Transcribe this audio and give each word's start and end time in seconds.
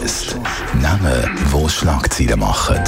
Shortlist. 0.00 0.36
Namen, 0.80 1.30
wo 1.50 1.68
Schlagzeilen 1.68 2.40
machen. 2.40 2.82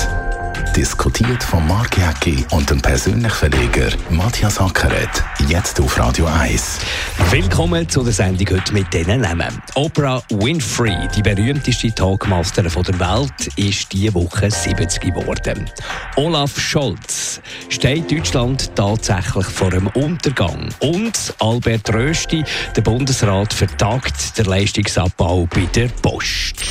Diskutiert 0.74 1.42
von 1.42 1.66
Mark 1.66 1.98
Jäcki 1.98 2.46
und 2.50 2.70
dem 2.70 2.80
persönlichen 2.80 3.30
Verleger 3.30 3.90
Matthias 4.08 4.58
Ackeret. 4.58 5.10
Jetzt 5.46 5.78
auf 5.80 5.98
Radio 5.98 6.24
1. 6.24 6.78
Willkommen 7.30 7.86
zu 7.86 8.02
der 8.02 8.14
Sendung 8.14 8.56
heute 8.56 8.72
mit 8.72 8.92
diesen 8.94 9.20
Namen. 9.20 9.62
Oprah 9.74 10.22
Winfrey, 10.30 10.96
die 11.14 11.20
berühmteste 11.20 11.94
Talkmasterin 11.94 12.70
der 12.84 13.00
Welt, 13.00 13.48
ist 13.56 13.92
diese 13.92 14.14
Woche 14.14 14.50
70 14.50 15.02
geworden. 15.02 15.68
Olaf 16.16 16.58
Scholz 16.58 17.42
steht 17.68 18.10
Deutschland 18.10 18.74
tatsächlich 18.74 19.46
vor 19.46 19.72
einem 19.72 19.88
Untergang. 19.88 20.70
Und 20.80 21.34
Albert 21.40 21.92
Rösti, 21.92 22.42
der 22.74 22.82
Bundesrat, 22.82 23.52
vertagt 23.52 24.38
den 24.38 24.46
Leistungsabbau 24.46 25.46
bei 25.52 25.66
der 25.74 25.88
Post. 26.00 26.62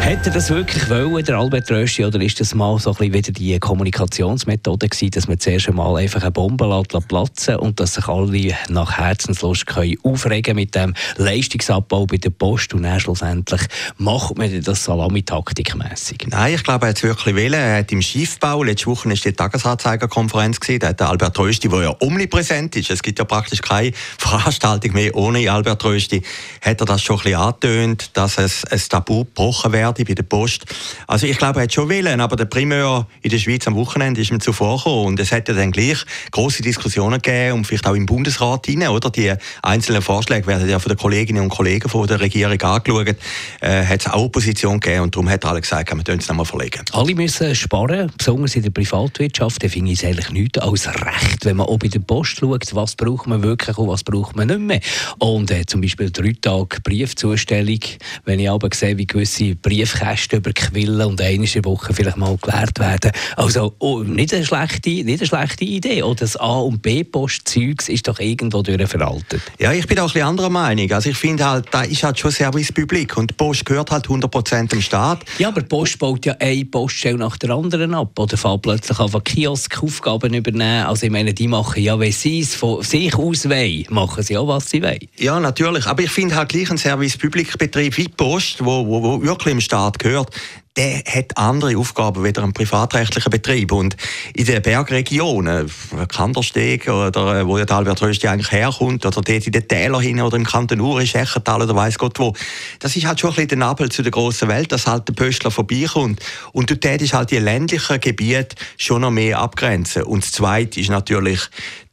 Hätte 0.00 0.30
er 0.30 0.34
das 0.34 0.48
wirklich 0.50 0.88
wollen, 0.88 1.24
der 1.24 1.38
Albert 1.38 1.70
Rösti, 1.70 2.04
oder 2.04 2.20
ist 2.20 2.40
das 2.40 2.54
mal 2.54 2.78
so 2.78 2.90
ein 2.90 2.96
bisschen 2.96 3.12
wieder 3.12 3.32
die 3.32 3.58
Kommunikationsmethode 3.58 4.88
gewesen, 4.88 5.10
dass 5.10 5.28
man 5.28 5.38
zuerst 5.38 5.68
einmal 5.68 5.96
einfach 5.96 6.22
eine 6.22 6.30
Bombe 6.30 6.66
lässt, 6.66 7.06
platzen 7.06 7.56
und 7.56 7.78
dass 7.78 7.94
sich 7.94 8.08
alle 8.08 8.56
nach 8.68 8.98
Herzenslust 8.98 9.66
können 9.66 9.96
aufregen 10.02 10.56
mit 10.56 10.74
dem 10.74 10.94
Leistungsabbau 11.16 12.06
bei 12.06 12.16
der 12.16 12.30
Post 12.30 12.74
und 12.74 12.82
dann 12.82 12.98
schlussendlich 12.98 13.60
macht 13.98 14.38
man 14.38 14.62
das 14.62 14.84
Salami-Taktikmässig? 14.84 16.26
Nein, 16.28 16.54
ich 16.54 16.64
glaube, 16.64 16.86
er 16.86 16.90
hat 16.90 16.96
es 16.96 17.02
wirklich 17.02 17.36
wollen. 17.36 17.52
Er 17.52 17.78
hat 17.78 17.92
im 17.92 18.02
Schiffbau, 18.02 18.62
letzte 18.62 18.86
Woche 18.86 19.08
war 19.10 19.14
die 19.14 19.32
Tagesanzeigerkonferenz, 19.32 20.58
da 20.80 20.88
hat 20.88 21.00
der 21.00 21.10
Albert 21.10 21.38
Rösti, 21.38 21.68
der 21.68 21.82
ja 21.82 21.96
omnipräsent 22.00 22.74
ist, 22.74 22.90
es 22.90 23.02
gibt 23.02 23.18
ja 23.18 23.24
praktisch 23.26 23.60
keine 23.60 23.92
Veranstaltung 24.18 24.94
mehr 24.94 25.14
ohne 25.14 25.50
Albert 25.52 25.84
Rösti, 25.84 26.22
hat 26.62 26.80
er 26.80 26.86
das 26.86 27.02
schon 27.02 27.16
ein 27.18 27.22
bisschen 27.22 27.38
angetönt, 27.38 28.10
dass 28.14 28.38
es 28.38 28.64
ein 28.64 28.80
Tabu 28.88 29.24
gebrochen 29.24 29.72
werde 29.98 30.04
bei 30.04 30.14
der 30.14 30.22
Post. 30.22 30.64
Also 31.06 31.26
ich 31.26 31.36
glaube, 31.38 31.60
er 31.60 31.64
hat 31.64 31.72
schon 31.72 31.88
willen, 31.88 32.20
aber 32.20 32.36
der 32.36 32.44
Primär 32.44 33.06
in 33.22 33.30
der 33.30 33.38
Schweiz 33.38 33.66
am 33.66 33.74
Wochenende 33.74 34.20
ist 34.20 34.30
ihm 34.30 34.40
zuvor 34.40 34.76
gekommen 34.76 35.06
und 35.06 35.20
es 35.20 35.32
hat 35.32 35.48
ja 35.48 35.54
dann 35.54 35.72
gleich 35.72 35.98
große 36.30 36.62
Diskussionen 36.62 37.20
gegeben 37.20 37.58
und 37.58 37.66
vielleicht 37.66 37.86
auch 37.86 37.94
im 37.94 38.06
Bundesrat 38.06 38.66
hinein, 38.66 38.88
oder? 38.88 39.10
Die 39.10 39.32
einzelnen 39.62 40.02
Vorschläge 40.02 40.46
werden 40.46 40.68
ja 40.68 40.78
von 40.78 40.90
den 40.90 40.98
Kolleginnen 40.98 41.42
und 41.42 41.48
Kollegen 41.48 41.88
von 41.88 42.06
der 42.06 42.20
Regierung 42.20 42.60
angeschaut. 42.60 43.16
Äh, 43.60 43.84
hat 43.84 44.00
es 44.00 44.06
auch 44.06 44.24
Opposition 44.24 44.78
gegeben 44.78 45.04
und 45.04 45.14
darum 45.14 45.28
hat 45.28 45.44
alle 45.44 45.60
gesagt, 45.60 45.90
wir 45.90 45.96
müssen 45.96 46.18
es 46.18 46.28
nochmal 46.28 46.46
verlegen. 46.46 46.84
Alle 46.92 47.14
müssen 47.14 47.54
sparen, 47.54 48.12
besonders 48.16 48.56
in 48.56 48.62
der 48.62 48.70
Privatwirtschaft. 48.70 49.62
Da 49.62 49.68
finde 49.68 49.92
ich 49.92 50.02
es 50.02 50.04
eigentlich 50.04 50.30
nichts 50.30 50.58
als 50.58 50.86
recht, 50.86 51.44
wenn 51.44 51.56
man 51.56 51.66
auch 51.66 51.78
bei 51.78 51.88
der 51.88 52.00
Post 52.00 52.38
schaut, 52.38 52.74
was 52.74 52.94
braucht 52.94 53.26
man 53.26 53.42
wirklich 53.42 53.76
und 53.78 53.88
was 53.88 54.04
braucht 54.04 54.36
man 54.36 54.48
nicht 54.48 54.60
mehr. 54.60 54.80
Und 55.18 55.50
äh, 55.50 55.64
zum 55.66 55.80
Beispiel 55.80 56.10
drei 56.10 56.34
Tage 56.40 56.80
Briefzustellung, 56.82 57.80
wenn 58.24 58.38
ich 58.38 58.50
aber 58.50 58.68
sehe, 58.72 58.96
wie 58.98 59.06
gewisse 59.06 59.54
Briefe 59.56 59.79
Briefkästen 59.80 60.38
überquillen 60.38 61.06
und 61.06 61.20
eine 61.20 61.46
Woche 61.64 61.94
vielleicht 61.94 62.16
mal 62.18 62.36
geleert 62.36 62.78
werden. 62.78 63.12
Also 63.36 63.74
oh, 63.78 64.00
nicht, 64.00 64.34
eine 64.34 64.44
schlechte, 64.44 64.90
nicht 64.90 65.20
eine 65.20 65.26
schlechte 65.26 65.64
Idee. 65.64 66.02
Oder 66.02 66.16
das 66.16 66.36
A- 66.36 66.60
und 66.60 66.82
B-Post-Zeugs 66.82 67.88
ist 67.88 68.06
doch 68.06 68.18
irgendwo 68.18 68.62
veraltet. 68.62 69.40
Ja, 69.58 69.72
ich 69.72 69.86
bin 69.86 69.98
auch 69.98 70.04
ein 70.04 70.12
bisschen 70.12 70.26
anderer 70.26 70.50
Meinung. 70.50 70.90
Also 70.92 71.10
ich 71.10 71.16
finde 71.16 71.48
halt, 71.48 71.66
da 71.70 71.82
ist 71.82 72.02
halt 72.02 72.18
schon 72.18 72.30
Service 72.30 72.72
Public 72.72 73.16
und 73.16 73.30
die 73.30 73.34
Post 73.34 73.64
gehört 73.64 73.90
halt 73.90 74.06
100% 74.06 74.68
dem 74.68 74.82
Staat. 74.82 75.24
Ja, 75.38 75.48
aber 75.48 75.60
die 75.62 75.66
Post 75.66 75.98
baut 75.98 76.26
ja 76.26 76.34
eine 76.38 76.64
Poststelle 76.64 77.16
nach 77.16 77.36
der 77.38 77.50
anderen 77.50 77.94
ab 77.94 78.18
oder 78.18 78.36
fällt 78.36 78.62
plötzlich 78.62 78.98
auf 78.98 79.12
Kiosk-Aufgaben 79.24 80.34
übernehmen. 80.34 80.86
Also 80.86 81.06
ich 81.06 81.12
meine, 81.12 81.32
die 81.32 81.48
machen 81.48 81.82
ja, 81.82 81.98
wenn 81.98 82.12
sie 82.12 82.40
es 82.40 82.54
von 82.54 82.82
sich 82.82 83.14
aus 83.14 83.48
wollen, 83.48 83.86
machen 83.88 84.22
sie 84.22 84.36
auch, 84.36 84.48
was 84.48 84.70
sie 84.70 84.82
wollen. 84.82 85.08
Ja, 85.16 85.40
natürlich. 85.40 85.86
Aber 85.86 86.02
ich 86.02 86.10
finde 86.10 86.36
halt 86.36 86.50
gleich 86.50 86.70
ein 86.70 86.78
Service 86.78 87.16
Public 87.16 87.56
Betrieb 87.56 87.96
wie 87.96 88.04
die 88.04 88.08
Post, 88.08 88.64
wo, 88.64 88.86
wo, 88.86 89.02
wo 89.02 89.22
wirklich 89.22 89.52
im 89.52 89.60
Staat 89.70 90.00
gehört, 90.00 90.34
der 90.76 91.02
hat 91.04 91.36
andere 91.36 91.76
Aufgaben 91.76 92.22
wie 92.22 92.36
ein 92.36 92.52
privatrechtlicher 92.52 93.30
Betrieb. 93.30 93.72
Und 93.72 93.96
in 94.34 94.46
den 94.46 94.62
Bergregionen, 94.62 95.70
Kandersteg 96.08 96.88
oder 96.88 97.46
wo 97.46 97.58
ja 97.58 97.64
Albert 97.64 98.00
Rösti 98.02 98.28
eigentlich 98.28 98.52
herkommt, 98.52 99.04
oder 99.04 99.20
dort 99.20 99.28
in 99.28 99.52
den 99.52 99.66
Tälern 99.66 100.00
hin 100.00 100.20
oder 100.20 100.36
im 100.36 100.44
Kanton 100.44 100.80
Uri, 100.80 101.06
Schächertal 101.06 101.62
oder 101.62 101.74
weiß 101.74 101.98
Gott 101.98 102.18
wo, 102.18 102.34
das 102.78 102.94
ist 102.94 103.06
halt 103.06 103.18
schon 103.18 103.30
ein 103.30 103.36
bisschen 103.36 103.48
der 103.48 103.58
Nabel 103.58 103.90
zu 103.90 104.02
der 104.02 104.12
grossen 104.12 104.48
Welt, 104.48 104.70
dass 104.70 104.86
halt 104.86 105.08
der 105.08 105.14
Pöstler 105.14 105.50
vorbeikommt. 105.50 106.20
Und 106.52 106.70
dort 106.70 107.02
ist 107.02 107.14
halt 107.14 107.30
die 107.32 107.38
ländlichen 107.38 107.98
Gebiete 108.00 108.54
schon 108.76 109.00
noch 109.00 109.10
mehr 109.10 109.38
abgrenzen. 109.38 110.04
Und 110.04 110.22
das 110.22 110.32
Zweite 110.32 110.80
ist 110.80 110.90
natürlich, 110.90 111.40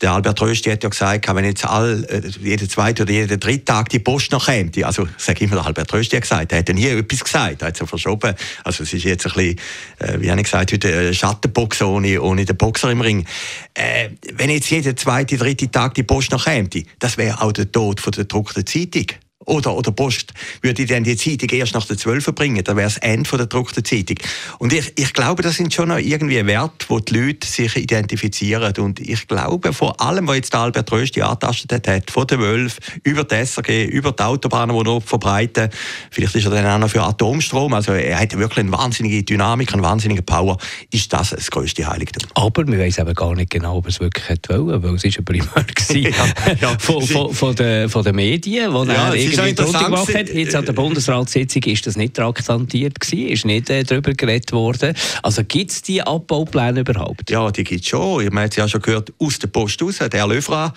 der 0.01 0.11
Albert 0.11 0.39
Rösti 0.41 0.69
hat 0.69 0.83
ja 0.83 0.89
gesagt, 0.89 1.33
wenn 1.33 1.45
jetzt 1.45 1.65
all, 1.65 2.05
äh, 2.09 2.21
jeden 2.41 2.69
zweiten 2.69 3.01
oder 3.01 3.11
jeden 3.11 3.39
dritten 3.39 3.65
Tag 3.65 3.89
die 3.89 3.99
Post 3.99 4.31
noch 4.31 4.45
käme, 4.45 4.69
also 4.83 5.07
sage 5.17 5.43
immer, 5.43 5.55
der 5.55 5.65
Albert 5.65 5.91
Rösti 5.93 6.15
hat 6.15 6.21
gesagt, 6.21 6.51
er 6.51 6.59
hat 6.59 6.69
ja 6.69 6.75
nie 6.75 6.85
etwas 6.85 7.23
gesagt, 7.23 7.61
er 7.61 7.69
hat 7.69 7.81
es 7.81 7.89
verschoben. 7.89 8.35
Also 8.67 8.83
es 8.83 8.93
ist 8.93 9.03
jetzt 9.03 9.25
ein 9.25 9.33
bisschen, 9.33 9.57
äh, 9.99 10.21
wie 10.21 10.29
habe 10.29 10.39
ich 10.39 10.45
gesagt, 10.45 10.71
heute 10.71 10.87
eine 10.93 11.13
Schattenbox 11.13 11.81
ohne, 11.81 12.21
ohne 12.21 12.45
den 12.45 12.55
Boxer 12.55 12.91
im 12.91 13.01
Ring. 13.01 13.25
Äh, 13.73 14.09
wenn 14.33 14.49
jetzt 14.49 14.69
jeden 14.69 14.95
zweiten, 14.95 15.37
dritten 15.37 15.71
Tag 15.71 15.95
die 15.95 16.03
Post 16.03 16.31
noch 16.31 16.45
käme, 16.45 16.69
das 16.99 17.17
wäre 17.17 17.41
auch 17.41 17.51
der 17.51 17.71
Tod 17.71 17.99
von 17.99 18.11
der 18.11 18.25
gedruckten 18.25 18.65
Zeitung. 18.65 19.26
Oder, 19.47 19.73
oder 19.75 19.91
Post 19.91 20.33
würde 20.61 20.85
dann 20.85 21.05
die 21.05 21.15
Zeitung 21.15 21.49
erst 21.49 21.73
nach 21.73 21.85
der 21.85 21.97
12 21.97 22.35
bringen. 22.35 22.63
dann 22.65 22.75
wäre 22.75 22.87
das 22.87 22.97
Ende 22.97 23.29
der 23.29 23.39
gedruckten 23.39 23.83
Zeitung. 23.83 24.17
Und 24.59 24.73
ich, 24.73 24.91
ich 24.97 25.13
glaube, 25.13 25.41
das 25.41 25.55
sind 25.55 25.73
schon 25.73 25.87
noch 25.87 25.99
irgendwie 25.99 26.45
Werte, 26.45 26.85
wo 26.89 26.99
die 26.99 27.17
Leute 27.17 27.47
sich 27.47 27.77
identifizieren. 27.77 28.73
Und 28.77 28.99
ich 28.99 29.25
glaube, 29.25 29.71
vor 29.71 30.01
allem, 30.01 30.27
was 30.27 30.35
jetzt 30.35 30.53
Albert 30.53 30.91
Rösti 30.91 31.21
angetastet 31.21 31.87
hat, 31.87 32.11
von 32.11 32.27
der 32.27 32.39
Wölf 32.39 32.77
über 33.03 33.23
die 33.23 33.35
SRG, 33.45 33.85
über 33.85 34.11
die 34.11 34.23
Autobahnen, 34.23 34.77
die 34.77 34.83
noch 34.83 35.01
verbreiten, 35.01 35.69
vielleicht 36.11 36.35
ist 36.35 36.45
er 36.45 36.51
dann 36.51 36.65
auch 36.65 36.79
noch 36.79 36.89
für 36.89 37.03
Atomstrom, 37.03 37.73
also 37.73 37.93
er 37.93 38.19
hat 38.19 38.37
wirklich 38.37 38.59
eine 38.59 38.71
wahnsinnige 38.73 39.23
Dynamik, 39.23 39.73
eine 39.73 39.81
wahnsinnige 39.81 40.23
Power, 40.23 40.57
ist 40.91 41.13
das 41.13 41.29
das 41.29 41.49
grösste 41.49 41.87
Heiligtum. 41.87 42.29
Aber 42.33 42.67
wir 42.67 42.79
wissen 42.79 43.01
eben 43.01 43.13
gar 43.13 43.33
nicht 43.33 43.49
genau, 43.49 43.77
ob 43.77 43.85
er 43.85 43.89
es 43.89 43.99
wirklich 44.01 44.27
wollte, 44.29 44.83
weil 44.83 44.95
es 44.95 45.05
ist 45.05 45.17
ein 45.19 45.25
Primär 45.25 45.47
ja, 45.89 46.09
ja. 46.59 46.77
von, 46.79 47.01
von, 47.01 47.33
von, 47.33 47.55
den, 47.55 47.89
von 47.89 48.03
den 48.03 48.15
Medien, 48.15 48.73
wo 48.73 48.83
ja, 48.83 49.13
er 49.13 49.36
irgendwie 49.37 49.71
gemacht 49.71 50.13
hat. 50.13 50.29
Jetzt 50.29 50.55
an 50.55 50.65
der 50.65 50.73
Bundesratssitzung 50.73 51.63
ist 51.63 51.87
das 51.87 51.95
nicht 51.95 52.15
traktantiert 52.15 52.99
gewesen, 52.99 53.27
ist 53.27 53.45
nicht 53.45 53.69
äh, 53.69 53.83
darüber 53.83 54.13
geredet 54.13 54.51
worden. 54.51 54.95
Also 55.23 55.43
gibt 55.43 55.71
es 55.71 55.81
die 55.81 56.01
Abbaupläne 56.01 56.81
überhaupt? 56.81 57.29
Ja, 57.29 57.51
die 57.51 57.63
gibt 57.63 57.81
es 57.81 57.87
schon. 57.87 58.21
Wir 58.21 58.27
haben 58.27 58.37
es 58.37 58.55
ja 58.55 58.67
schon 58.67 58.81
gehört, 58.81 59.13
aus 59.19 59.39
der 59.39 59.47
Post 59.47 59.81
raus. 59.81 59.99
Der 60.11 60.27
Löfra, 60.27 60.73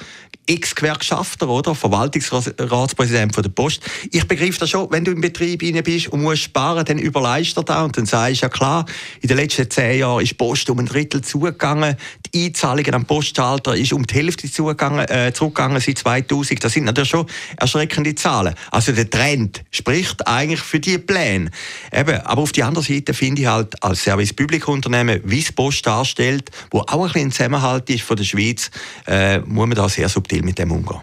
Ex-Gewerkschafter, 0.50 1.48
oder? 1.48 1.76
Verwaltungsratspräsident 1.76 3.32
von 3.32 3.42
der 3.44 3.50
Post. 3.50 3.82
Ich 4.10 4.26
begreife 4.26 4.58
das 4.58 4.70
schon, 4.70 4.90
wenn 4.90 5.04
du 5.04 5.12
im 5.12 5.20
Betrieb 5.20 5.62
rein 5.62 5.80
bist 5.84 6.08
und 6.08 6.22
musst 6.22 6.42
sparen, 6.42 6.84
dann 6.84 6.98
überleist 6.98 7.56
du 7.56 7.62
da 7.62 7.84
und 7.84 7.96
dann 7.96 8.06
sagst 8.06 8.42
du, 8.42 8.46
ja 8.46 8.48
klar, 8.48 8.84
in 9.20 9.28
den 9.28 9.36
letzten 9.36 9.70
zehn 9.70 10.00
Jahren 10.00 10.22
ist 10.22 10.30
die 10.30 10.34
Post 10.34 10.68
um 10.68 10.80
ein 10.80 10.86
Drittel 10.86 11.22
zugegangen. 11.22 11.96
Die 12.34 12.46
Einzahlungen 12.46 12.94
am 12.94 13.04
Postschalter 13.04 13.76
ist 13.76 13.92
um 13.92 14.04
die 14.04 14.14
Hälfte 14.14 14.50
zugegangen, 14.50 15.08
äh, 15.08 15.32
zurückgegangen 15.32 15.80
seit 15.80 15.98
2000. 15.98 16.64
Das 16.64 16.72
sind 16.72 16.84
natürlich 16.84 17.10
schon 17.10 17.26
erschreckende 17.56 18.16
Zahlen. 18.16 18.54
Also 18.72 18.90
der 18.90 19.08
Trend 19.08 19.62
spricht 19.70 20.26
eigentlich 20.26 20.62
für 20.62 20.80
die 20.80 20.98
Pläne. 20.98 21.50
Eben, 21.92 22.20
aber 22.22 22.42
auf 22.42 22.50
der 22.50 22.66
anderen 22.66 22.86
Seite 22.86 23.14
finde 23.14 23.42
ich 23.42 23.48
halt 23.48 23.80
als 23.84 24.02
Service 24.02 24.32
Public 24.32 24.66
Unternehmen, 24.66 25.20
wie 25.22 25.38
es 25.38 25.52
Post 25.52 25.86
darstellt, 25.86 26.50
wo 26.72 26.80
auch 26.80 26.92
ein 26.92 27.02
bisschen 27.04 27.28
ein 27.28 27.32
Zusammenhalt 27.32 27.88
ist 27.88 28.02
von 28.02 28.16
der 28.16 28.24
Schweiz, 28.24 28.70
äh, 29.06 29.38
muss 29.38 29.68
man 29.68 29.76
da 29.76 29.88
sehr 29.88 30.08
subtil 30.08 30.39
mit 30.42 30.58
dem 30.58 30.72
umgehen. 30.72 31.02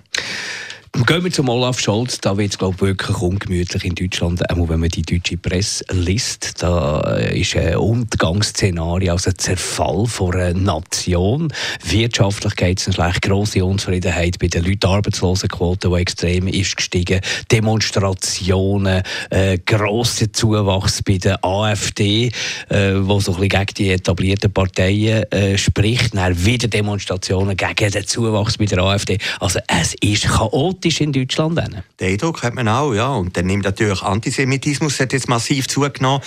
Gehen 0.93 1.23
wir 1.23 1.31
zum 1.31 1.49
Olaf 1.49 1.79
Scholz. 1.79 2.19
Da 2.19 2.37
wird 2.37 2.51
es, 2.51 2.57
glaube 2.57 2.75
ich, 2.75 2.81
wirklich 2.81 3.17
ungemütlich 3.17 3.83
in 3.83 3.93
Deutschland. 3.93 4.49
Auch 4.49 4.69
wenn 4.69 4.79
man 4.79 4.89
die 4.89 5.01
deutsche 5.01 5.37
Presse 5.37 5.85
liest, 5.91 6.63
da 6.63 7.01
ist 7.17 7.55
ein 7.55 7.75
Untergangsszenario, 7.75 9.13
also 9.13 9.29
ein 9.29 9.37
Zerfall 9.37 10.05
von 10.07 10.33
einer 10.33 10.53
Nation. 10.53 11.53
Wirtschaftlich 11.83 12.55
geht 12.55 12.79
es 12.79 12.95
schlecht, 12.95 13.21
grosse 13.21 13.63
Unzufriedenheit 13.63 14.39
bei 14.39 14.47
den 14.47 14.63
Leuten, 14.63 14.87
Arbeitslosenquote, 14.87 15.89
die 15.89 15.95
extrem 15.95 16.47
ist 16.47 16.77
gestiegen, 16.77 17.21
Demonstrationen, 17.51 19.03
äh, 19.29 19.57
grosser 19.65 20.31
Zuwachs 20.31 21.03
bei 21.03 21.17
der 21.17 21.43
AfD, 21.43 22.31
äh, 22.69 22.93
wo 22.95 23.19
so 23.19 23.33
ein 23.33 23.41
bisschen 23.41 23.49
gegen 23.49 23.73
die 23.77 23.91
etablierten 23.91 24.51
Parteien 24.51 25.29
äh, 25.31 25.57
spricht. 25.57 26.15
Dann 26.15 26.45
wieder 26.45 26.67
Demonstrationen 26.67 27.55
gegen 27.55 27.91
den 27.91 28.07
Zuwachs 28.07 28.57
bei 28.57 28.65
der 28.65 28.79
AfD. 28.79 29.17
Also 29.39 29.59
es 29.67 29.93
ist 30.01 30.23
chaotisch 30.23 30.76
politisch 30.77 31.01
in 31.01 31.11
Deutschland? 31.11 31.59
Den 31.99 32.11
Eindruck 32.11 32.43
hat 32.43 32.53
man 32.53 32.67
auch, 32.67 32.93
ja. 32.93 33.13
Und 33.13 33.35
dann 33.35 33.45
nimmt 33.45 33.65
natürlich 33.65 34.01
Antisemitismus 34.01 34.99
hat 34.99 35.13
jetzt 35.13 35.27
massiv 35.27 35.67
zugenommen. 35.67 36.21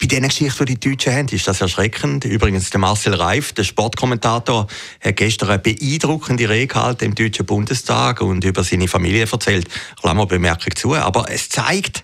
Bei 0.00 0.06
diesen 0.06 0.28
Geschichten, 0.28 0.66
die 0.66 0.74
die 0.78 0.90
Deutschen 0.90 1.14
haben, 1.14 1.28
ist 1.28 1.46
das 1.46 1.60
erschreckend. 1.60 2.24
Übrigens, 2.24 2.68
der 2.70 2.80
Marcel 2.80 3.14
Reif, 3.14 3.52
der 3.52 3.62
Sportkommentator, 3.62 4.66
hat 5.00 5.16
gestern 5.16 5.50
eine 5.50 5.60
beeindruckende 5.60 6.48
Rede 6.48 6.66
gehalten 6.66 7.04
im 7.04 7.14
Deutschen 7.14 7.46
Bundestag 7.46 8.20
und 8.20 8.44
über 8.44 8.64
seine 8.64 8.88
Familie 8.88 9.26
erzählt. 9.30 9.68
Klammer 10.00 10.26
Bemerkung 10.26 10.74
zu. 10.74 10.94
Aber 10.94 11.30
es 11.30 11.48
zeigt, 11.48 12.02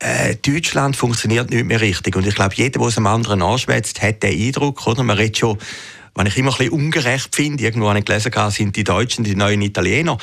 äh, 0.00 0.36
Deutschland 0.36 0.96
funktioniert 0.96 1.50
nicht 1.50 1.66
mehr 1.66 1.82
richtig. 1.82 2.16
Und 2.16 2.26
ich 2.26 2.34
glaube, 2.34 2.54
jeder, 2.56 2.80
der 2.80 2.88
es 2.88 2.96
einem 2.96 3.06
anderen 3.06 3.42
anschwätzt, 3.42 4.00
hat 4.00 4.22
den 4.22 4.32
Eindruck, 4.46 4.86
oder? 4.86 5.02
Man 5.02 5.18
redet 5.18 5.38
schon, 5.38 5.58
was 6.14 6.26
ich 6.28 6.38
immer 6.38 6.50
ein 6.52 6.58
bisschen 6.58 6.72
ungerecht 6.72 7.34
finde, 7.34 7.62
irgendwo 7.62 7.88
habe 7.88 7.98
ich 7.98 8.04
gelesen, 8.04 8.32
sind 8.50 8.76
die 8.76 8.84
Deutschen 8.84 9.24
die 9.24 9.34
neuen 9.34 9.62
Italiener 9.62 10.18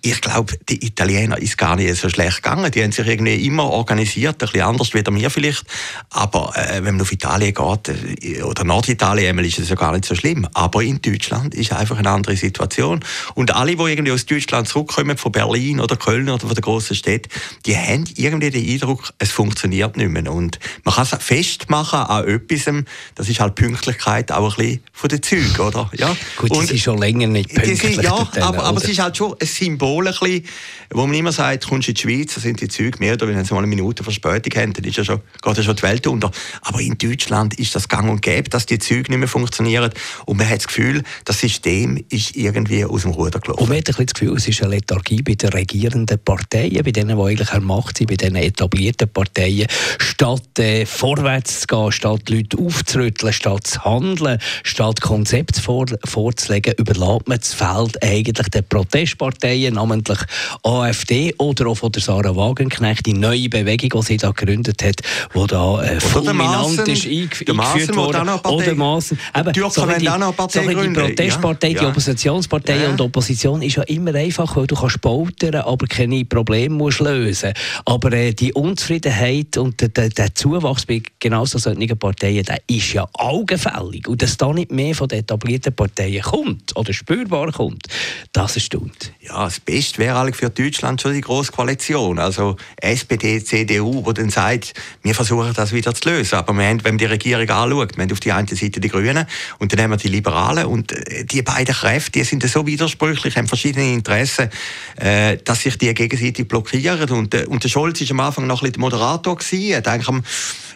ich 0.00 0.20
glaube, 0.20 0.54
die 0.68 0.86
Italiener 0.86 1.38
ist 1.38 1.58
gar 1.58 1.74
nicht 1.74 1.96
so 1.96 2.08
schlecht 2.08 2.42
gegangen. 2.42 2.70
Die 2.70 2.82
haben 2.82 2.92
sich 2.92 3.06
irgendwie 3.06 3.46
immer 3.46 3.64
organisiert, 3.64 4.34
ein 4.34 4.38
bisschen 4.38 4.62
anders 4.62 4.94
wie 4.94 5.04
wir 5.04 5.30
vielleicht. 5.30 5.64
Aber 6.10 6.52
äh, 6.56 6.84
wenn 6.84 6.94
man 6.94 7.00
auf 7.00 7.10
Italien 7.10 7.52
geht, 7.52 8.22
äh, 8.22 8.42
oder 8.42 8.62
Norditalien, 8.62 9.38
ist 9.40 9.58
es 9.58 9.68
ja 9.68 9.74
gar 9.74 9.92
nicht 9.92 10.04
so 10.04 10.14
schlimm. 10.14 10.46
Aber 10.54 10.82
in 10.82 11.02
Deutschland 11.02 11.54
ist 11.54 11.72
einfach 11.72 11.98
eine 11.98 12.10
andere 12.10 12.36
Situation. 12.36 13.04
Und 13.34 13.54
alle, 13.54 13.74
die 13.74 13.82
irgendwie 13.82 14.12
aus 14.12 14.24
Deutschland 14.24 14.68
zurückkommen, 14.68 15.16
von 15.18 15.32
Berlin 15.32 15.80
oder 15.80 15.96
Köln 15.96 16.28
oder 16.28 16.46
von 16.46 16.54
der 16.54 16.62
grossen 16.62 16.94
Städte, 16.94 17.28
die 17.66 17.76
haben 17.76 18.04
irgendwie 18.14 18.50
den 18.50 18.68
Eindruck, 18.68 19.12
es 19.18 19.32
funktioniert 19.32 19.96
nicht 19.96 20.10
mehr. 20.10 20.32
Und 20.32 20.60
man 20.84 20.94
kann 20.94 21.08
es 21.10 21.24
festmachen 21.24 21.98
an 21.98 22.28
etwas, 22.28 22.72
das 23.16 23.28
ist 23.28 23.40
halt 23.40 23.56
Pünktlichkeit 23.56 24.30
auch 24.30 24.56
ein 24.58 24.64
bisschen 24.64 24.82
von 24.92 25.08
den 25.08 25.22
Zügen, 25.22 25.60
oder? 25.60 25.90
Ja. 25.94 26.16
Gut, 26.36 26.54
die 26.54 26.66
sind 26.66 26.80
schon 26.80 26.98
länger 26.98 27.26
nicht 27.26 27.48
pünktlich. 27.52 27.96
Sind, 27.96 28.02
ja, 28.02 28.28
aber, 28.40 28.64
aber 28.64 28.78
es 28.78 28.88
ist 28.88 28.98
halt 29.00 29.16
schon 29.16 29.34
ein 29.40 29.46
Symbol, 29.46 29.87
ein 29.96 30.04
bisschen, 30.04 30.44
wo 30.90 31.06
man 31.06 31.14
immer 31.14 31.32
sagt, 31.32 31.66
kommst 31.66 31.88
du 31.88 31.92
in 31.92 31.94
die 31.94 32.00
Schweiz, 32.00 32.34
da 32.34 32.40
sind 32.40 32.60
die 32.60 32.68
Züge 32.68 32.98
mehr 32.98 33.14
oder 33.14 33.28
wenn 33.28 33.44
sie 33.44 33.54
mal 33.54 33.60
eine 33.60 33.66
Minute 33.66 34.02
Verspätung 34.02 34.60
haben, 34.60 34.72
dann 34.72 34.84
ist 34.84 34.96
ja 34.96 35.04
schon, 35.04 35.20
geht 35.42 35.56
ja 35.56 35.62
schon 35.62 35.76
die 35.76 35.82
Welt 35.82 36.06
unter. 36.06 36.30
Aber 36.62 36.80
in 36.80 36.96
Deutschland 36.98 37.54
ist 37.58 37.74
das 37.74 37.88
gang 37.88 38.10
und 38.10 38.22
gäbe, 38.22 38.50
dass 38.50 38.66
die 38.66 38.78
Züge 38.78 39.10
nicht 39.10 39.18
mehr 39.18 39.28
funktionieren 39.28 39.90
und 40.26 40.36
man 40.36 40.48
hat 40.48 40.58
das 40.58 40.66
Gefühl, 40.68 41.02
das 41.24 41.40
System 41.40 42.02
ist 42.08 42.36
irgendwie 42.36 42.84
aus 42.84 43.02
dem 43.02 43.12
Ruder 43.12 43.40
gelaufen. 43.40 43.62
Und 43.62 43.68
man 43.68 43.78
hat 43.78 43.88
ein 43.88 44.06
das 44.06 44.14
Gefühl, 44.14 44.36
es 44.36 44.48
ist 44.48 44.62
eine 44.62 44.74
Lethargie 44.74 45.22
bei 45.22 45.34
den 45.34 45.50
regierenden 45.50 46.18
Parteien, 46.18 46.82
bei 46.82 46.92
denen, 46.92 47.16
die 47.16 47.22
eigentlich 47.22 47.52
an 47.52 47.64
Macht 47.64 47.98
sind, 47.98 48.08
bei 48.08 48.16
den 48.16 48.36
etablierten 48.36 49.08
Parteien, 49.08 49.66
statt 49.98 50.58
äh, 50.58 50.86
vorwärts 50.86 51.60
zu 51.60 51.66
gehen, 51.66 51.92
statt 51.92 52.28
Leute 52.30 52.58
aufzurütteln, 52.58 53.32
statt 53.32 53.66
zu 53.66 53.84
handeln, 53.84 54.38
statt 54.62 55.00
Konzepte 55.00 55.60
vor, 55.60 55.86
vorzulegen, 56.04 56.74
überlässt 56.78 57.28
man 57.28 57.38
das 57.38 57.54
Feld 57.54 58.02
eigentlich 58.02 58.48
den 58.48 58.64
Protestparteien, 58.68 59.74
namentlich 59.78 60.18
AfD 60.62 61.34
oder 61.38 61.68
auch 61.68 61.76
von 61.76 61.92
der 61.92 62.02
Sarah 62.02 62.34
Wagenknecht, 62.34 63.06
die 63.06 63.14
neue 63.14 63.48
Bewegung, 63.48 64.00
die 64.00 64.06
sie 64.06 64.16
da 64.16 64.30
gegründet 64.30 64.82
hat, 64.82 65.02
die 65.34 65.46
da 65.46 65.82
äh, 65.82 66.00
fulminant 66.00 66.88
ist 66.88 67.06
eingeführt 67.06 67.54
Maassen, 67.54 67.96
worden. 67.96 68.28
Oder 68.44 68.74
Maassen. 68.74 69.18
Eben, 69.36 69.52
die 69.52 69.60
so 69.60 69.86
die, 69.86 70.06
so 70.50 70.60
die 70.60 70.88
Protestpartei, 70.88 71.68
ja. 71.70 71.80
die 71.80 71.86
Oppositionspartei 71.86 72.82
ja. 72.82 72.90
und 72.90 73.00
Opposition 73.00 73.62
ist 73.62 73.76
ja 73.76 73.82
immer 73.84 74.14
einfach, 74.14 74.56
weil 74.56 74.66
du 74.66 74.74
kannst 74.74 75.00
poltern, 75.00 75.56
aber 75.56 75.86
keine 75.86 76.24
Probleme 76.24 76.74
musst 76.74 77.00
lösen. 77.00 77.52
Aber 77.84 78.12
äh, 78.12 78.32
die 78.32 78.52
Unzufriedenheit 78.52 79.56
und 79.56 79.80
der, 79.80 79.88
der, 79.88 80.08
der 80.08 80.34
Zuwachs 80.34 80.86
bei 80.86 81.02
genau 81.18 81.44
solchen 81.44 81.98
Parteien, 81.98 82.44
der 82.44 82.60
ist 82.66 82.92
ja 82.92 83.06
augenfällig. 83.12 84.08
Und 84.08 84.22
dass 84.22 84.36
da 84.36 84.52
nicht 84.52 84.72
mehr 84.72 84.94
von 84.94 85.08
den 85.08 85.20
etablierten 85.20 85.74
Parteien 85.74 86.22
kommt 86.22 86.76
oder 86.76 86.92
spürbar 86.92 87.52
kommt, 87.52 87.86
das 88.32 88.56
erstaunt. 88.56 89.12
Ja, 89.20 89.48
Beste 89.68 89.98
wäre 89.98 90.18
eigentlich 90.18 90.36
für 90.36 90.48
Deutschland 90.48 91.02
schon 91.02 91.12
die 91.12 91.20
große 91.20 91.52
Koalition. 91.52 92.18
Also 92.18 92.56
SPD, 92.78 93.44
CDU, 93.44 94.02
wo 94.02 94.12
dann 94.12 94.30
sagt, 94.30 94.72
wir 95.02 95.14
versuchen 95.14 95.52
das 95.54 95.72
wieder 95.72 95.94
zu 95.94 96.08
lösen. 96.08 96.36
Aber 96.36 96.54
wir 96.54 96.64
haben, 96.64 96.82
wenn 96.84 96.94
man 96.94 96.98
die 96.98 97.04
Regierung 97.04 97.50
anschaut, 97.50 97.94
wir 97.94 98.02
haben 98.02 98.12
auf 98.12 98.20
die 98.20 98.32
eine 98.32 98.48
Seite 98.48 98.80
die 98.80 98.88
Grünen 98.88 99.26
und 99.58 99.70
dann 99.70 99.82
haben 99.82 99.90
wir 99.90 99.98
die 99.98 100.08
Liberalen 100.08 100.64
und 100.64 100.92
äh, 100.92 101.24
die 101.26 101.42
beiden 101.42 101.74
Kräfte, 101.74 102.12
die 102.12 102.24
sind 102.24 102.42
so 102.48 102.66
widersprüchlich, 102.66 103.36
haben 103.36 103.46
verschiedene 103.46 103.92
Interessen, 103.92 104.48
äh, 104.96 105.36
dass 105.44 105.60
sich 105.60 105.76
die 105.76 105.92
gegenseitig 105.92 106.48
blockieren. 106.48 107.10
Und, 107.10 107.34
äh, 107.34 107.44
und 107.44 107.62
der 107.62 107.68
Scholz 107.68 108.00
war 108.00 108.10
am 108.12 108.20
Anfang 108.20 108.46
noch 108.46 108.62
ein 108.62 108.70
bisschen 108.70 108.80
Moderator 108.80 109.36
gewesen, 109.36 109.76
hat 109.76 109.86
eigentlich 109.86 110.22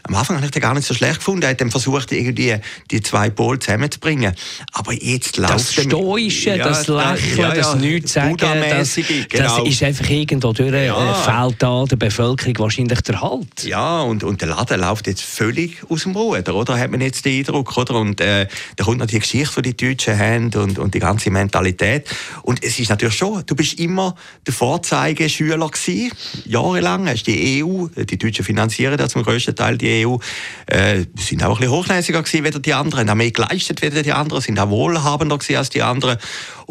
am 0.05 0.15
Anfang 0.15 0.37
habe 0.37 0.47
ich 0.47 0.53
den 0.53 0.63
gar 0.63 0.75
nicht 0.75 0.87
so 0.87 0.95
schlecht 0.95 1.17
gefunden. 1.17 1.43
Er 1.43 1.51
hat 1.51 1.61
dann 1.61 1.71
versucht, 1.71 2.13
irgendwie 2.13 2.57
die 2.91 3.01
zwei 3.03 3.31
Pole 3.31 3.59
zusammenzubringen. 3.59 4.35
Aber 4.73 4.93
jetzt 4.93 5.37
läuft 5.37 5.55
Das 5.55 5.73
Stoische, 5.75 6.57
ja, 6.57 6.69
das 6.69 6.87
Lächeln, 6.87 7.39
ja, 7.39 7.49
ja, 7.49 7.55
das 7.55 7.75
Nichts 7.77 8.13
sagen, 8.13 8.37
das, 8.37 8.95
genau. 8.95 9.59
das 9.59 9.67
ist 9.67 9.83
einfach 9.83 10.09
irgendwo 10.09 10.53
durch, 10.53 10.73
äh, 10.73 10.87
ja. 10.87 11.15
fehlt 11.15 11.57
da 11.63 11.85
der 11.85 11.97
Bevölkerung 11.97 12.59
wahrscheinlich 12.59 13.01
der 13.01 13.21
Halt. 13.21 13.65
Ja, 13.65 14.03
und, 14.03 14.25
und 14.25 14.41
der 14.41 14.49
Laden 14.49 14.81
läuft 14.81 15.07
jetzt 15.07 15.23
völlig 15.23 15.79
aus 15.89 16.03
dem 16.03 16.17
Ruder, 16.17 16.55
oder? 16.55 16.79
Hat 16.79 16.91
man 16.91 17.01
jetzt 17.01 17.25
den 17.25 17.39
Eindruck, 17.39 17.77
oder? 17.77 17.95
Und 17.95 18.21
äh, 18.21 18.47
da 18.77 18.85
kommt 18.85 18.99
noch 18.99 19.07
die 19.07 19.19
Geschichte, 19.19 19.63
die 19.63 19.73
die 19.77 19.89
Deutschen 19.89 20.19
haben 20.19 20.51
und, 20.55 20.79
und 20.79 20.95
die 20.95 20.99
ganze 20.99 21.31
Mentalität. 21.31 22.09
Und 22.43 22.63
es 22.65 22.79
ist 22.79 22.91
natürlich 22.91 23.15
schon, 23.17 23.43
du 23.47 23.55
bist 23.55 23.79
immer 23.79 24.15
der 24.47 24.55
Vorzeigeschüler 24.55 25.69
gewesen, 25.69 26.13
jahrelang. 26.45 27.09
Hast 27.09 27.25
die 27.25 27.63
EU, 27.63 27.87
die 27.87 28.19
Deutschen 28.19 28.45
finanzieren 28.45 28.97
das 28.97 29.13
zum 29.13 29.23
größten 29.23 29.55
Teil 29.55 29.79
die 29.79 29.92
EU, 29.93 30.19
äh, 30.67 31.05
sind 31.17 31.43
auch 31.45 31.51
ein 31.51 31.57
bisschen 31.57 31.71
hochnäsiger 31.71 32.23
gewesen 32.23 32.47
als 32.47 32.63
die 32.63 32.75
anderen, 32.75 33.11
haben 33.11 33.19
mehr 33.19 33.31
geleistet 33.31 33.83
als 33.83 34.03
die 34.03 34.13
anderen, 34.13 34.43
sind 34.43 34.59
auch 34.59 34.71
wohlhabender 34.71 35.39
gewesen 35.39 35.57
als 35.57 35.71
die 35.71 35.83
anderen. 35.83 36.19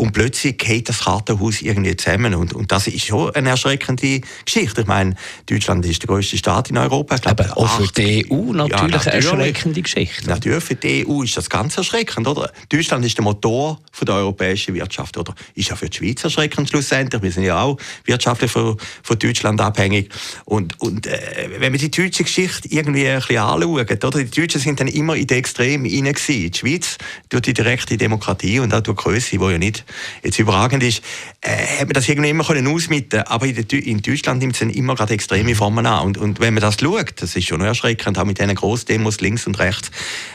Und 0.01 0.13
plötzlich 0.13 0.57
geht 0.57 0.89
das 0.89 1.01
Kartenhaus 1.01 1.61
irgendwie 1.61 1.95
zusammen. 1.95 2.33
Und, 2.33 2.53
und 2.53 2.71
das 2.71 2.87
ist 2.87 3.05
schon 3.05 3.35
eine 3.35 3.49
erschreckende 3.49 4.21
Geschichte. 4.45 4.81
Ich 4.81 4.87
meine, 4.87 5.13
Deutschland 5.45 5.85
ist 5.85 6.01
der 6.01 6.07
größte 6.07 6.39
Staat 6.39 6.71
in 6.71 6.77
Europa. 6.79 7.13
Ich 7.13 7.21
glaube, 7.21 7.47
Aber 7.51 7.57
auch 7.59 7.79
für 7.79 7.87
die 7.93 8.25
EU 8.27 8.51
natürlich, 8.51 8.71
ja, 8.71 8.81
natürlich, 8.81 9.05
eine 9.05 9.15
erschreckende 9.15 9.81
Geschichte. 9.83 10.27
Natürlich, 10.27 10.63
für 10.63 10.73
die 10.73 11.07
EU 11.07 11.21
ist 11.21 11.37
das 11.37 11.51
ganz 11.51 11.77
erschreckend. 11.77 12.27
Oder? 12.27 12.51
Deutschland 12.69 13.05
ist 13.05 13.15
der 13.15 13.23
Motor 13.23 13.79
für 13.91 14.05
die 14.05 14.11
europäische 14.11 14.73
Wirtschaft. 14.73 15.19
Oder? 15.19 15.35
Ist 15.53 15.69
ja 15.69 15.75
für 15.75 15.87
die 15.87 15.95
Schweiz 15.95 16.23
erschreckend 16.23 16.69
schlussendlich. 16.69 17.21
Wir 17.21 17.31
sind 17.31 17.43
ja 17.43 17.61
auch 17.61 17.77
wirtschaftlich 18.05 18.49
von, 18.49 18.77
von 19.03 19.19
Deutschland 19.19 19.61
abhängig. 19.61 20.09
Und, 20.45 20.81
und 20.81 21.05
äh, 21.05 21.47
wenn 21.59 21.73
wir 21.73 21.79
die 21.79 21.91
deutsche 21.91 22.23
Geschichte 22.23 22.67
irgendwie 22.71 23.07
ein 23.07 23.19
bisschen 23.19 23.37
anschauen, 23.37 23.83
oder? 23.99 24.23
die 24.23 24.31
Deutschen 24.31 24.61
sind 24.61 24.79
dann 24.79 24.87
immer 24.87 25.15
in 25.15 25.27
den 25.27 25.37
Extrem 25.37 25.85
hinein. 25.85 26.15
Die 26.27 26.51
Schweiz 26.51 26.97
durch 27.29 27.43
die 27.43 27.53
direkte 27.53 27.97
Demokratie 27.97 28.57
und 28.57 28.73
auch 28.73 28.81
durch 28.81 28.97
die 28.97 29.03
Größe, 29.03 29.37
die 29.37 29.45
ja 29.45 29.57
nicht 29.59 29.85
jetzt 30.23 30.39
überragend 30.39 30.83
ist, 30.83 31.03
äh, 31.41 31.79
hat 31.79 31.87
man 31.87 31.93
das 31.93 32.07
irgendwie 32.07 32.29
immer 32.29 32.43
können 32.43 32.67
ausmitten 32.67 33.21
Aber 33.21 33.45
in, 33.45 33.55
in 33.55 34.01
Deutschland 34.01 34.39
nimmt 34.39 34.53
es 34.53 34.59
dann 34.59 34.69
immer 34.69 34.95
gerade 34.95 35.13
extreme 35.13 35.55
Formen 35.55 35.85
an. 35.85 36.05
Und, 36.05 36.17
und 36.17 36.39
wenn 36.39 36.53
man 36.53 36.61
das 36.61 36.77
schaut, 36.79 37.21
das 37.21 37.35
ist 37.35 37.47
schon 37.47 37.61
erschreckend, 37.61 38.17
auch 38.17 38.25
mit 38.25 38.39
diesen 38.39 38.55
Grossdemos 38.55 39.21
links 39.21 39.47
und 39.47 39.59
rechts, 39.59 39.91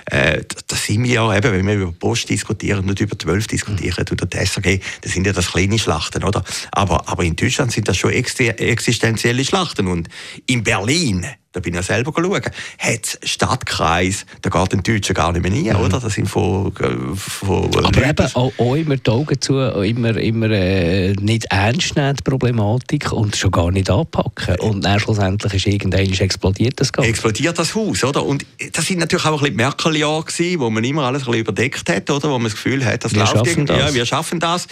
äh, 0.06 0.43
da 0.67 0.76
sind 0.76 1.05
wir 1.05 1.12
ja 1.12 1.37
eben, 1.37 1.53
wenn 1.53 1.67
wir 1.67 1.75
über 1.75 1.93
Post 1.93 2.29
diskutieren 2.29 2.88
und 2.88 3.00
über 3.00 3.19
12 3.19 3.47
diskutieren 3.47 4.05
oder 4.11 4.26
die 4.26 4.44
SAG, 4.44 4.81
das 5.03 5.12
sind 5.12 5.26
ja 5.26 5.32
das 5.32 5.53
kleine 5.53 5.79
Schlachten, 5.79 6.25
oder? 6.25 6.44
Aber, 6.73 7.08
aber 7.08 7.25
in 7.25 7.37
Deutschland 7.37 7.73
sind 7.73 7.88
das 7.88 7.97
schon 7.97 8.11
existenzielle 8.12 9.44
Schlachten. 9.44 9.87
Und 9.87 10.08
in 10.47 10.62
Berlin, 10.62 11.26
da 11.56 11.61
bin 11.61 11.73
ich 11.73 11.76
ja 11.76 11.82
selber 11.82 12.12
schauen, 12.14 12.43
hat 12.79 13.19
Stadtkreis, 13.23 14.26
da 14.43 14.50
geht 14.50 14.73
den 14.73 14.82
Deutschen 14.82 15.14
gar 15.14 15.32
nicht 15.32 15.43
mehr 15.43 15.50
nie, 15.50 15.70
mhm. 15.70 15.81
oder? 15.81 16.00
Das 16.00 16.12
sind 16.12 16.29
von, 16.29 16.70
von 17.17 17.64
Aber 17.75 17.81
Leuten. 17.81 18.11
eben 18.11 18.26
auch, 18.35 18.53
auch, 18.58 18.75
immer 18.75 18.97
die 18.99 19.11
Augen 19.11 19.41
zu, 19.41 19.58
immer, 19.58 20.14
immer 20.19 20.50
äh, 20.50 21.12
nicht 21.14 21.47
ernst 21.47 21.97
nehmen, 21.97 22.14
die 22.14 22.23
Problematik, 22.23 23.11
und 23.11 23.37
schon 23.37 23.50
gar 23.50 23.70
nicht 23.70 23.88
anpacken. 23.88 24.61
Und 24.61 24.85
dann 24.85 25.00
schlussendlich 25.00 25.55
ist 25.55 25.67
irgendwann 25.67 26.12
explodiert 26.12 26.79
das 26.79 26.93
Ganze. 26.93 27.08
Explodiert 27.08 27.58
das 27.58 27.75
Haus, 27.75 28.05
oder? 28.05 28.22
Und 28.22 28.44
das 28.72 28.84
sind 28.84 28.98
natürlich 28.98 29.25
auch 29.25 29.32
ein 29.32 29.39
bisschen 29.39 29.56
Merkel-Jahre 29.56 30.25
gewesen, 30.25 30.60
wo 30.60 30.69
man 30.69 30.84
immer 30.84 31.05
alles 31.05 31.22
ein 31.22 31.27
bisschen 31.27 31.41
überdeckt 31.41 31.89
hat, 31.89 32.10
oder? 32.10 32.29
Wo 32.29 32.34
man 32.34 32.44
das 32.44 32.53
Gefühl 32.53 32.84
hat, 32.84 33.03
das 33.03 33.15
wir 33.15 33.20
läuft 33.20 33.46
irgendwie. 33.46 33.65
Das. 33.65 33.79
Ja, 33.79 33.94
wir 33.94 34.05
schaffen 34.05 34.41
das. 34.41 34.67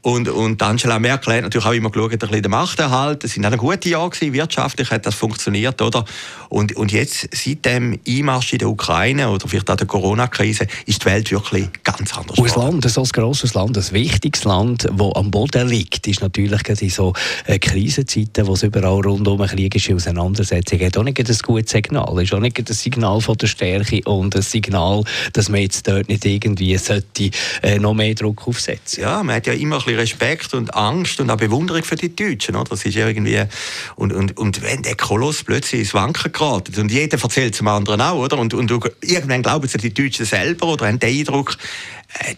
Und, 0.00 0.26
und 0.30 0.62
Angela 0.62 0.98
Merkel 0.98 1.34
hat 1.34 1.42
natürlich 1.42 1.66
auch 1.66 1.72
immer 1.72 1.90
geschaut, 1.90 2.12
ein 2.12 2.18
bisschen 2.18 2.42
den 2.42 2.50
Machterhalt. 2.50 3.24
Es 3.24 3.34
sind 3.34 3.44
auch 3.44 3.54
gute 3.58 3.90
Jahre 3.90 4.08
gewesen, 4.08 4.32
wirtschaftlich 4.32 4.90
hat 4.90 5.04
das 5.04 5.14
funktioniert, 5.14 5.82
oder? 5.82 6.06
Und, 6.48 6.76
und 6.76 6.92
jetzt, 6.92 7.28
seit 7.32 7.64
dem 7.64 7.98
Einmarsch 8.06 8.52
in 8.52 8.58
der 8.58 8.68
Ukraine 8.68 9.30
oder 9.30 9.46
vielleicht 9.48 9.70
auch 9.70 9.76
der 9.76 9.86
Corona-Krise, 9.86 10.66
ist 10.86 11.02
die 11.02 11.06
Welt 11.06 11.30
wirklich 11.30 11.68
ganz 11.84 12.16
anders. 12.16 12.38
Ein 12.38 12.62
Land, 12.62 12.90
so 12.90 13.02
ein 13.02 13.08
grosses 13.08 13.54
Land, 13.54 13.78
ein 13.78 13.92
wichtiges 13.92 14.44
Land, 14.44 14.84
das 14.84 15.14
am 15.14 15.30
Boden 15.30 15.68
liegt, 15.68 16.06
ist 16.06 16.20
natürlich 16.20 16.62
gerade 16.62 16.80
in 16.80 16.90
so 16.90 17.12
äh, 17.46 17.58
Krisenzeiten, 17.58 18.46
wo 18.46 18.54
es 18.54 18.62
überall 18.62 19.00
rundum 19.00 19.40
eine 19.40 19.50
kriegische 19.50 19.94
Auseinandersetzung 19.94 20.78
gibt, 20.78 20.98
auch 20.98 21.02
nicht 21.02 21.18
ein 21.18 21.38
gutes 21.42 21.70
Signal. 21.70 22.22
ist 22.22 22.34
auch 22.34 22.40
nicht 22.40 22.58
ein 22.58 22.66
Signal 22.66 23.20
von 23.20 23.36
der 23.36 23.46
Stärke 23.46 24.00
und 24.04 24.34
ein 24.34 24.42
Signal, 24.42 25.04
dass 25.32 25.48
man 25.48 25.60
jetzt 25.60 25.86
dort 25.86 26.08
nicht 26.08 26.24
irgendwie 26.24 26.76
sollte, 26.76 27.30
äh, 27.62 27.78
noch 27.78 27.94
mehr 27.94 28.14
Druck 28.14 28.46
aufsetzen 28.48 29.02
Ja, 29.02 29.22
man 29.22 29.36
hat 29.36 29.46
ja 29.46 29.52
immer 29.52 29.76
ein 29.76 29.84
bisschen 29.84 29.98
Respekt 29.98 30.54
und 30.54 30.74
Angst 30.74 31.20
und 31.20 31.30
auch 31.30 31.36
Bewunderung 31.36 31.82
für 31.82 31.96
die 31.96 32.14
Deutschen. 32.14 32.56
Oder? 32.56 32.70
Das 32.70 32.84
ist 32.84 32.96
irgendwie, 32.96 33.42
und, 33.96 34.12
und, 34.12 34.36
und 34.36 34.62
wenn 34.62 34.82
der 34.82 34.96
Koloss 34.96 35.44
plötzlich 35.44 35.82
ins 35.82 35.94
Wanken 35.94 36.19
geraten. 36.28 36.80
Und 36.80 36.90
jeder 36.90 37.20
erzählt 37.20 37.54
zum 37.54 37.68
anderen 37.68 38.00
auch, 38.00 38.16
oder? 38.18 38.38
Und, 38.38 38.54
und 38.54 38.70
irgendwann 39.00 39.42
glauben 39.42 39.66
sie 39.68 39.78
die 39.78 39.94
Deutschen 39.94 40.26
selber 40.26 40.66
oder 40.66 40.86
haben 40.86 40.98
den 40.98 41.18
Eindruck, 41.18 41.56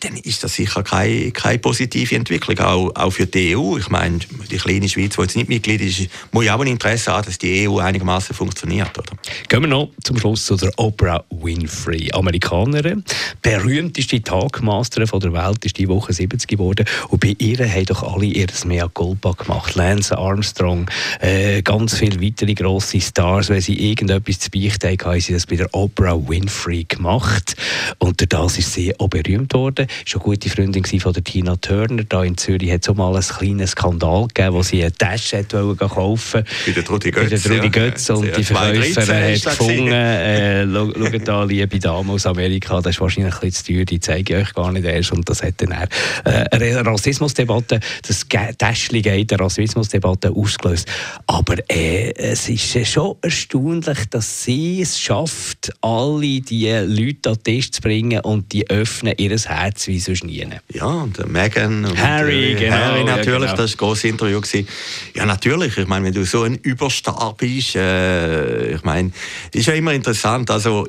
dann 0.00 0.16
ist 0.16 0.44
das 0.44 0.54
sicher 0.54 0.82
keine, 0.82 1.30
keine 1.32 1.58
positive 1.58 2.14
Entwicklung, 2.14 2.58
auch, 2.60 2.90
auch 2.94 3.10
für 3.10 3.26
die 3.26 3.56
EU. 3.56 3.78
Ich 3.78 3.88
meine, 3.88 4.18
die 4.50 4.56
kleine 4.58 4.88
Schweiz, 4.88 5.16
die 5.16 5.22
jetzt 5.22 5.36
nicht 5.36 5.48
Mitglied 5.48 5.80
ist, 5.80 6.08
muss 6.30 6.44
ja 6.44 6.56
auch 6.56 6.60
ein 6.60 6.66
Interesse 6.66 7.12
haben, 7.12 7.24
dass 7.24 7.38
die 7.38 7.68
EU 7.68 7.78
einigermaßen 7.78 8.34
funktioniert. 8.34 8.96
Oder? 8.98 9.12
Gehen 9.48 9.62
wir 9.62 9.68
noch 9.68 9.90
zum 10.04 10.18
Schluss 10.18 10.44
zu 10.44 10.56
der 10.56 10.72
Oprah 10.76 11.24
Winfrey. 11.30 12.10
Amerikanerin, 12.12 13.04
berühmteste 13.40 14.22
Tagmasterin 14.22 15.08
der 15.20 15.32
Welt, 15.32 15.64
ist 15.64 15.78
die 15.78 15.88
Woche 15.88 16.12
70 16.12 16.48
geworden. 16.48 16.84
Und 17.08 17.20
bei 17.20 17.34
ihr 17.38 17.58
haben 17.66 17.86
doch 17.86 18.02
alle 18.02 18.26
ihr 18.26 18.48
Mea 18.66 18.88
Culpa 18.88 19.32
gemacht. 19.32 19.74
Lance 19.74 20.16
Armstrong, 20.16 20.90
äh, 21.20 21.62
ganz 21.62 21.96
viele 21.96 22.20
weitere 22.20 22.54
grosse 22.54 23.00
Stars, 23.00 23.48
wenn 23.48 23.60
sie 23.60 23.90
irgendetwas 23.90 24.38
zu 24.38 24.50
beichten 24.50 24.90
haben, 24.90 25.12
haben 25.12 25.20
sie 25.20 25.32
das 25.32 25.46
bei 25.46 25.56
der 25.56 25.74
Oprah 25.74 26.16
Winfrey 26.28 26.84
gemacht. 26.84 27.56
Und 27.98 28.32
das 28.32 28.58
ist 28.58 28.74
sie 28.74 28.98
auch 29.00 29.08
berühmt 29.08 29.54
worden 29.54 29.61
worden. 29.62 29.86
Ist 30.04 30.14
eine 30.14 30.22
gute 30.22 30.50
Freundin 30.50 30.84
von 30.84 31.12
der 31.12 31.24
Tina 31.24 31.56
Turner. 31.56 32.04
Da 32.04 32.24
in 32.24 32.36
Zürich 32.36 32.70
hat 32.70 32.82
es 32.82 32.88
auch 32.88 32.94
mal 32.94 33.14
einen 33.14 33.22
kleinen 33.22 33.66
Skandal 33.66 34.26
gegeben, 34.28 34.54
wo 34.54 34.62
sie 34.62 34.82
eine 34.82 34.92
Tasche 34.92 35.44
kaufen 35.44 36.44
Bei 36.66 36.72
der 36.72 36.84
Trudi 36.84 37.10
Götz. 37.10 37.24
Bei 37.24 37.36
der 37.36 37.42
Trudi 37.42 37.70
Götz. 37.70 38.08
Ja. 38.08 38.14
Und 38.14 38.36
die 38.36 38.44
Verkäuferin 38.44 39.34
hat 39.34 39.42
gefunden, 39.42 39.92
äh, 39.92 40.66
schaut 40.66 41.28
da, 41.28 41.44
liebe 41.44 41.78
Dame 41.78 42.12
aus 42.12 42.26
Amerika, 42.26 42.80
das 42.80 42.96
ist 42.96 43.00
wahrscheinlich 43.00 43.34
ein 43.34 43.40
bisschen 43.40 43.64
zu 43.64 43.72
teuer, 43.72 43.84
die 43.84 44.00
zeige 44.00 44.36
ich 44.36 44.42
euch 44.42 44.54
gar 44.54 44.72
nicht 44.72 44.84
erst. 44.84 45.12
Und 45.12 45.28
das 45.28 45.42
hat 45.42 45.54
dann 45.58 45.72
äh, 45.72 46.44
eine 46.50 46.84
Rassismusdebatte, 46.84 47.80
das 48.06 48.26
Täschchen 48.58 49.02
geht, 49.02 49.32
eine 49.32 49.42
Rassismusdebatte 49.42 50.30
ausgelöst. 50.30 50.88
Aber 51.26 51.56
äh, 51.70 52.12
es 52.14 52.48
ist 52.48 52.88
schon 52.88 53.16
erstaunlich, 53.22 53.98
dass 54.10 54.44
sie 54.44 54.82
es 54.82 54.98
schafft, 54.98 55.72
alle 55.80 56.40
die 56.40 56.68
Leute 56.68 57.30
an 57.30 57.36
den 57.36 57.44
Tisch 57.44 57.70
zu 57.70 57.80
bringen 57.80 58.20
und 58.20 58.52
die 58.52 58.68
öffnen 58.68 59.14
ihr 59.18 59.30
Herz 59.30 59.51
wie 59.86 59.98
sonst 59.98 60.24
nie. 60.24 60.46
Ja, 60.72 60.86
und 60.86 61.26
Meghan 61.30 61.84
und 61.84 61.98
Harry, 61.98 62.56
genau, 62.58 62.76
Harry 62.76 63.04
natürlich, 63.04 63.26
ja, 63.26 63.38
genau. 63.38 63.56
das 63.56 63.58
war 63.58 63.66
ein 63.66 63.76
grosses 63.76 64.04
Interview. 64.04 64.40
Gewesen. 64.40 64.68
Ja, 65.14 65.26
natürlich, 65.26 65.76
ich 65.78 65.86
meine, 65.86 66.06
wenn 66.06 66.14
du 66.14 66.24
so 66.24 66.42
ein 66.42 66.56
Überstar 66.56 67.34
bist, 67.36 67.76
äh, 67.76 68.74
ich 68.74 68.82
meine, 68.84 69.12
ist 69.52 69.66
ja 69.66 69.74
immer 69.74 69.92
interessant, 69.92 70.50
also 70.50 70.86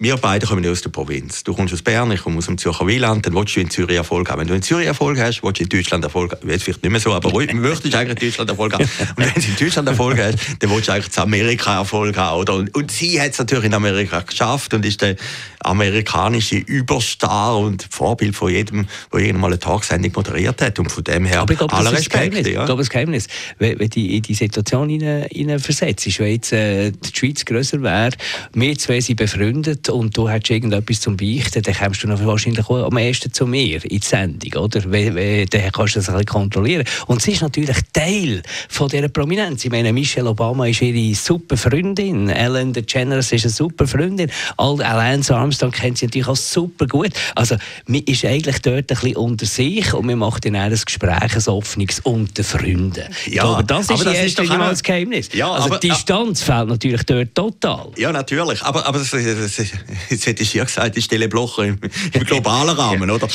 wir 0.00 0.16
beide 0.16 0.46
kommen 0.46 0.64
aus 0.64 0.80
der 0.82 0.90
Provinz. 0.90 1.42
Du 1.42 1.54
kommst 1.54 1.74
aus 1.74 1.82
Bern, 1.82 2.12
ich 2.12 2.22
komme 2.22 2.38
aus 2.38 2.46
dem 2.46 2.56
Zürcher 2.56 2.86
Wieland, 2.86 3.26
dann 3.26 3.34
willst 3.34 3.56
du 3.56 3.60
in 3.60 3.68
Zürich 3.68 3.96
Erfolg 3.96 4.30
haben. 4.30 4.38
Wenn 4.38 4.46
du 4.46 4.54
in 4.54 4.62
Zürich 4.62 4.86
Erfolg 4.86 5.18
hast, 5.18 5.42
willst 5.42 5.58
du 5.58 5.64
in 5.64 5.68
Deutschland 5.68 6.04
Erfolg 6.04 6.30
haben. 6.30 6.48
Jetzt 6.48 6.62
vielleicht 6.62 6.84
nicht 6.84 6.92
mehr 6.92 7.00
so, 7.00 7.12
aber 7.12 7.32
möchtest 7.52 7.92
du 7.92 7.98
eigentlich 7.98 8.22
in 8.22 8.28
Deutschland 8.28 8.48
Erfolg 8.50 8.74
haben. 8.74 8.84
Und 8.84 9.16
wenn 9.16 9.34
du 9.34 9.48
in 9.48 9.56
Deutschland 9.56 9.88
Erfolg 9.88 10.18
hast, 10.20 10.38
dann 10.60 10.70
willst 10.70 10.86
du 10.86 10.92
eigentlich 10.92 11.16
in 11.16 11.22
Amerika 11.22 11.78
Erfolg 11.78 12.16
haben. 12.16 12.38
Oder? 12.38 12.54
Und, 12.54 12.72
und 12.76 12.92
sie 12.92 13.20
hat 13.20 13.32
es 13.32 13.38
natürlich 13.40 13.64
in 13.64 13.74
Amerika 13.74 14.20
geschafft 14.20 14.72
und 14.72 14.86
ist 14.86 15.02
der 15.02 15.16
amerikanische 15.60 16.58
Überstar 16.58 17.58
und 17.58 17.84
Vorbild 17.90 18.36
von 18.36 18.52
jedem, 18.52 18.86
der 19.12 19.18
irgendwann 19.18 19.50
eine 19.50 19.58
Tagsendung 19.58 20.12
moderiert 20.14 20.62
hat. 20.62 20.78
Und 20.78 20.92
von 20.92 21.02
dem 21.02 21.24
her 21.24 21.40
aber 21.40 21.54
ich 21.54 21.58
glaube, 21.58 21.74
aller 21.74 21.90
Respekt. 21.90 22.36
Respekt. 22.36 22.54
Ja. 22.54 22.60
Ich 22.60 22.66
glaube, 22.66 22.82
das 22.82 22.90
Geheimnis, 22.90 23.26
wenn, 23.58 23.76
wenn 23.80 23.90
du 23.90 23.98
in 23.98 24.22
die 24.22 24.34
Situation 24.34 24.88
hinein, 24.88 25.58
versetzt, 25.58 26.06
wenn 26.20 26.30
jetzt 26.30 26.52
äh, 26.52 26.92
die 26.92 27.18
Schweiz 27.18 27.44
grösser 27.44 27.82
wäre, 27.82 28.12
wir 28.54 28.78
zwei 28.78 29.00
sind 29.00 29.16
befreundet 29.16 29.87
und 29.88 30.16
du 30.16 30.28
hättest 30.28 30.50
irgendetwas 30.50 31.00
zum 31.00 31.16
Beichten, 31.16 31.62
dann 31.62 31.74
kommst 31.74 32.02
du 32.02 32.26
wahrscheinlich 32.26 32.68
am 32.68 32.96
ersten 32.96 33.32
zu 33.32 33.46
mir 33.46 33.84
in 33.84 34.00
die 34.00 34.06
Sendung, 34.06 34.62
oder? 34.62 34.80
Dann 34.80 35.72
kannst 35.72 35.94
du 35.94 35.98
das 35.98 36.08
ein 36.08 36.14
bisschen 36.14 36.26
kontrollieren. 36.26 36.84
Und 37.06 37.22
sie 37.22 37.32
ist 37.32 37.42
natürlich 37.42 37.76
Teil 37.92 38.42
von 38.68 38.88
dieser 38.88 39.08
Prominenz. 39.08 39.64
Ich 39.64 39.70
meine, 39.70 39.92
Michelle 39.92 40.30
Obama 40.30 40.66
ist 40.66 40.82
ihre 40.82 41.14
super 41.14 41.56
Freundin, 41.56 42.28
Ellen 42.28 42.72
DeGeneres 42.72 43.32
ist 43.32 43.44
eine 43.44 43.52
super 43.52 43.86
Freundin, 43.86 44.30
Alain 44.56 45.22
Armstrong 45.28 45.70
kennt 45.70 45.98
sie 45.98 46.06
natürlich 46.06 46.28
auch 46.28 46.36
super 46.36 46.86
gut. 46.86 47.10
Also, 47.34 47.56
man 47.86 48.02
ist 48.02 48.24
eigentlich 48.24 48.60
dort 48.60 48.78
ein 48.78 48.86
bisschen 48.86 49.16
unter 49.16 49.46
sich 49.46 49.92
und 49.94 50.06
man 50.06 50.18
macht 50.18 50.44
dann 50.44 50.56
ein 50.56 50.70
Gespräch, 50.70 51.36
ein 51.36 51.46
offenes 51.46 52.00
unter 52.00 52.44
Freunden. 52.44 53.04
Ja, 53.30 53.44
aber 53.44 53.62
das 53.62 53.82
ist, 53.82 53.90
aber 53.90 54.04
das 54.04 54.24
ist 54.24 54.38
doch 54.38 54.50
einmal 54.50 54.70
das 54.70 54.82
Geheimnis. 54.82 55.28
Ja, 55.32 55.50
also, 55.52 55.66
aber, 55.66 55.78
die 55.78 55.88
Distanz 55.88 56.42
fehlt 56.42 56.68
natürlich 56.68 57.02
dort 57.04 57.34
total. 57.34 57.90
Ja, 57.96 58.12
natürlich. 58.12 58.62
Aber, 58.62 58.86
aber 58.86 58.98
das, 58.98 59.10
das, 59.10 59.58
jetzt 60.10 60.26
hätte 60.26 60.42
ich 60.42 60.54
ja 60.54 60.64
gesagt, 60.64 60.96
ich 60.96 61.04
stelle 61.04 61.28
Blocher 61.28 61.64
im, 61.64 61.78
im 62.12 62.24
globalen 62.24 62.76
Rahmen, 62.76 63.10
oder? 63.10 63.28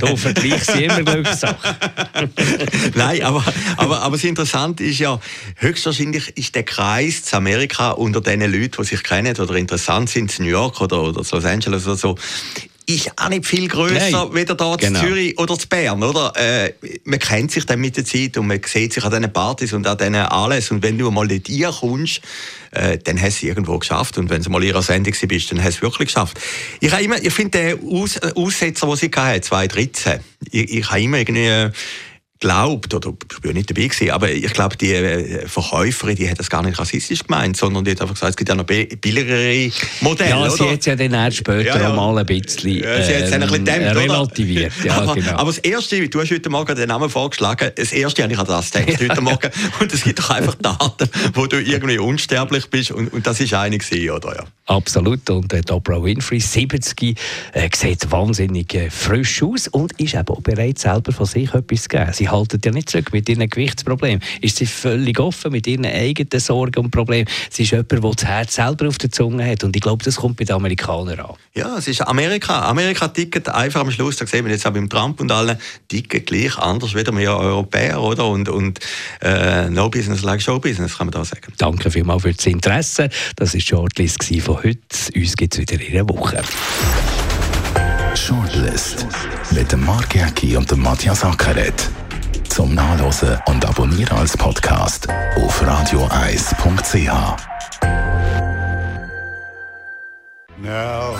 du 0.00 0.16
vergleichst 0.16 0.72
sie 0.72 0.84
immer 0.84 1.02
Glückssache. 1.02 1.76
Nein, 2.94 3.22
aber, 3.22 3.44
aber, 3.76 4.00
aber 4.02 4.16
das 4.16 4.24
Interessante 4.24 4.84
ist 4.84 4.98
ja, 4.98 5.20
höchstwahrscheinlich 5.56 6.36
ist 6.36 6.54
der 6.54 6.64
Kreis 6.64 7.24
zu 7.24 7.36
Amerika 7.36 7.90
unter 7.90 8.20
den 8.20 8.40
Leuten, 8.40 8.82
die 8.82 8.84
sich 8.84 9.02
kennen 9.02 9.36
oder 9.36 9.54
interessant 9.54 10.10
sind, 10.10 10.38
in 10.38 10.46
New 10.46 10.50
York 10.50 10.80
oder, 10.80 11.02
oder 11.02 11.22
Los 11.30 11.44
Angeles 11.44 11.86
oder 11.86 11.96
so, 11.96 12.16
ist 12.88 13.12
auch 13.16 13.28
nicht 13.28 13.46
viel 13.46 13.68
grösser, 13.68 14.32
weder 14.32 14.54
da 14.54 14.74
genau. 14.76 15.00
Zürich 15.00 15.38
oder 15.38 15.58
zu 15.58 15.68
Bern, 15.68 16.02
oder? 16.02 16.32
Äh, 16.36 16.72
man 17.04 17.18
kennt 17.18 17.52
sich 17.52 17.66
dann 17.66 17.80
mit 17.80 17.98
der 17.98 18.04
Zeit 18.06 18.38
und 18.38 18.46
man 18.46 18.60
sieht 18.64 18.94
sich 18.94 19.04
an 19.04 19.10
diesen 19.10 19.30
Partys 19.30 19.74
und 19.74 19.86
an 19.86 19.98
diesen 19.98 20.14
alles. 20.14 20.70
Und 20.70 20.82
wenn 20.82 20.96
du 20.96 21.10
mal 21.10 21.28
dort 21.28 21.80
kommst, 21.80 22.22
äh, 22.70 22.96
dann 22.96 23.20
hast 23.20 23.42
du 23.42 23.46
es 23.46 23.50
irgendwo 23.50 23.78
geschafft. 23.78 24.16
Und 24.16 24.30
wenn 24.30 24.42
du 24.42 24.48
mal 24.48 24.62
in 24.62 24.68
ihrer 24.70 24.82
Sendung 24.82 25.14
bist, 25.28 25.52
dann 25.52 25.62
hast 25.62 25.74
du 25.74 25.76
es 25.76 25.82
wirklich 25.82 26.08
geschafft. 26.08 26.40
Ich, 26.80 26.90
ich 26.90 27.32
finde 27.34 27.58
den 27.58 27.94
Aus 27.94 28.18
Aussetzer, 28.22 28.86
den 28.86 28.96
sie 28.96 29.10
hatte, 29.14 29.40
2013, 29.42 30.20
ich, 30.50 30.78
ich 30.78 30.90
habe 30.90 31.02
immer 31.02 31.18
irgendwie 31.18 31.70
glaubt, 32.40 32.94
oder 32.94 33.12
ich 33.30 33.40
bin 33.40 33.52
nicht 33.54 33.70
dabei 33.70 33.88
gewesen, 33.88 34.10
aber 34.10 34.30
ich 34.30 34.52
glaube, 34.52 34.76
die 34.76 34.92
äh, 34.92 35.46
Verkäuferin, 35.46 36.16
die 36.16 36.30
hat 36.30 36.38
das 36.38 36.48
gar 36.48 36.62
nicht 36.62 36.78
rassistisch 36.78 37.24
gemeint, 37.24 37.56
sondern 37.56 37.84
die 37.84 37.90
hat 37.90 38.00
einfach 38.00 38.14
gesagt, 38.14 38.30
es 38.30 38.36
gibt 38.36 38.48
ja 38.48 38.54
noch 38.54 38.64
billigere 38.64 39.72
Modelle, 40.00 40.30
Ja, 40.30 40.50
sie 40.50 40.68
hat 40.68 40.80
es 40.80 40.86
ja 40.86 40.96
dann 40.96 41.12
erst 41.12 41.38
später 41.38 41.62
ja, 41.62 41.80
ja. 41.80 41.92
mal 41.92 42.16
ein 42.16 42.26
bisschen, 42.26 42.82
ja, 42.82 43.02
sie 43.02 43.12
ähm, 43.12 43.32
ein 43.32 43.40
bisschen 43.40 43.64
dämmt, 43.64 43.96
relativiert. 43.96 44.72
Ja, 44.84 44.98
aber, 44.98 45.14
genau. 45.14 45.32
aber 45.32 45.50
das 45.50 45.58
Erste, 45.58 46.08
du 46.08 46.20
hast 46.20 46.30
heute 46.30 46.50
Morgen 46.50 46.76
den 46.76 46.88
Namen 46.88 47.10
vorgeschlagen, 47.10 47.70
das 47.74 47.92
Erste 47.92 48.22
habe 48.22 48.32
ich 48.32 48.38
an 48.38 48.46
das 48.46 48.70
gedacht 48.70 49.00
heute 49.08 49.20
Morgen 49.20 49.50
und 49.80 49.92
es 49.92 50.04
gibt 50.04 50.18
doch 50.20 50.30
einfach 50.30 50.54
Daten, 50.54 51.08
wo 51.34 51.46
du 51.46 51.60
irgendwie 51.60 51.98
unsterblich 51.98 52.70
bist 52.70 52.92
und, 52.92 53.12
und 53.12 53.26
das 53.26 53.40
ist 53.40 53.52
eine 53.54 53.78
gewesen, 53.78 54.10
oder? 54.10 54.36
Ja. 54.36 54.44
Absolut 54.68 55.30
und 55.30 55.50
äh, 55.54 55.62
Oprah 55.70 56.02
Winfrey, 56.02 56.40
70, 56.40 57.18
äh, 57.54 57.68
sieht 57.74 58.10
wahnsinnig 58.10 58.74
äh, 58.74 58.90
frisch 58.90 59.42
aus 59.42 59.66
und 59.66 59.92
ist 59.98 60.14
eben 60.14 60.28
auch 60.28 60.42
bereit, 60.42 60.78
selber 60.78 61.10
von 61.12 61.24
sich 61.24 61.54
etwas 61.54 61.84
zu 61.84 61.88
geben. 61.88 62.12
Sie 62.12 62.28
halten 62.28 62.60
ja 62.62 62.70
nicht 62.70 62.90
zurück 62.90 63.10
mit 63.14 63.30
ihren 63.30 63.48
Gewichtsproblemen. 63.48 64.22
Ist 64.42 64.56
sie 64.56 64.66
völlig 64.66 65.18
offen 65.20 65.52
mit 65.52 65.66
ihren 65.66 65.86
eigenen 65.86 66.38
Sorgen 66.38 66.80
und 66.80 66.90
Problemen. 66.90 67.26
Sie 67.48 67.62
ist 67.62 67.70
jemand, 67.70 67.92
der 67.92 68.00
das 68.00 68.24
Herz 68.26 68.54
selber 68.56 68.88
auf 68.88 68.98
der 68.98 69.10
Zunge 69.10 69.50
hat 69.50 69.64
und 69.64 69.74
ich 69.74 69.80
glaube, 69.80 70.04
das 70.04 70.16
kommt 70.16 70.36
bei 70.36 70.44
den 70.44 70.56
Amerikanern 70.56 71.18
an. 71.18 71.34
Ja, 71.54 71.78
es 71.78 71.88
ist 71.88 72.02
Amerika. 72.02 72.68
Amerika 72.68 73.08
tickt 73.08 73.48
einfach 73.48 73.80
am 73.80 73.90
Schluss, 73.90 74.16
da 74.16 74.26
sehen 74.26 74.44
wir 74.44 74.52
jetzt 74.52 74.66
auch 74.66 74.72
beim 74.72 74.90
Trump 74.90 75.18
und 75.22 75.32
allen, 75.32 75.56
ticken 75.88 76.26
gleich 76.26 76.58
anders 76.58 76.94
wie 76.94 77.06
wir 77.06 77.36
Europäer, 77.36 78.02
oder? 78.02 78.26
Und, 78.26 78.50
und 78.50 78.80
äh, 79.22 79.70
no 79.70 79.88
business 79.88 80.22
like 80.22 80.42
show 80.42 80.58
business, 80.58 80.98
kann 80.98 81.06
man 81.06 81.12
da 81.12 81.24
sagen. 81.24 81.54
Danke 81.56 81.90
vielmals 81.90 82.22
für 82.22 82.34
das 82.34 82.44
Interesse. 82.44 83.08
Das 83.36 83.54
war 83.54 83.60
Shortlist 83.60 84.18
von 84.58 84.70
heute. 84.70 85.18
Uns 85.18 85.36
gibt 85.36 85.54
es 85.54 85.60
wieder 85.60 85.80
in 85.80 85.94
einer 85.94 86.08
Woche. 86.08 86.42
Shortlist 88.14 89.06
mit 89.50 89.70
dem 89.72 89.84
Mark 89.84 90.14
Jäcki 90.14 90.56
und 90.56 90.70
dem 90.70 90.82
Matthias 90.82 91.24
Ackeret. 91.24 91.88
Zum 92.48 92.74
Nachlesen 92.74 93.38
und 93.46 93.64
Abonnieren 93.64 94.18
als 94.18 94.36
Podcast 94.36 95.08
auf 95.36 95.66
radioeis.ch. 95.66 97.10
Now 100.60 101.14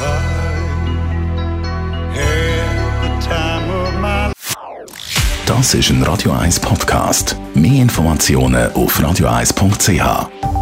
Das 5.47 5.75
ist 5.75 5.91
ein 5.91 6.03
Radio 6.03 6.33
1 6.33 6.61
Podcast. 6.61 7.37
Mehr 7.55 7.83
Informationen 7.83 8.71
auf 8.73 9.03
radioeis.ch. 9.03 10.58